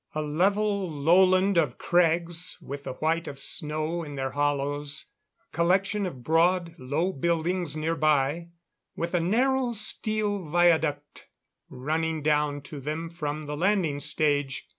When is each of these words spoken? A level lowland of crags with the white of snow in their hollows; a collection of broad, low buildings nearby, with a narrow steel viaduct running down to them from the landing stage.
A 0.15 0.21
level 0.23 0.89
lowland 0.89 1.57
of 1.57 1.77
crags 1.77 2.57
with 2.59 2.85
the 2.85 2.93
white 2.93 3.27
of 3.27 3.37
snow 3.37 4.01
in 4.01 4.15
their 4.15 4.31
hollows; 4.31 5.05
a 5.53 5.55
collection 5.55 6.07
of 6.07 6.23
broad, 6.23 6.73
low 6.79 7.11
buildings 7.13 7.75
nearby, 7.75 8.47
with 8.95 9.13
a 9.13 9.19
narrow 9.19 9.73
steel 9.73 10.49
viaduct 10.49 11.27
running 11.69 12.23
down 12.23 12.61
to 12.63 12.79
them 12.79 13.11
from 13.11 13.43
the 13.43 13.55
landing 13.55 13.99
stage. 13.99 14.67